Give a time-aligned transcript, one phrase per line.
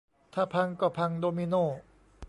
[0.33, 1.55] ถ้าพังก็พังโดมิโน